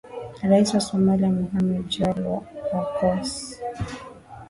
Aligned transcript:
raia 0.43 0.73
wa 0.73 0.79
somalia 0.79 1.29
mohamed 1.29 1.87
jol 1.89 2.41
kwa 2.69 2.85
kosa 2.85 3.57